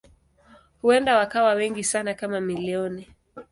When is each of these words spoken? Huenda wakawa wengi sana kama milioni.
Huenda 0.81 1.17
wakawa 1.17 1.53
wengi 1.53 1.83
sana 1.83 2.13
kama 2.13 2.41
milioni. 2.41 3.07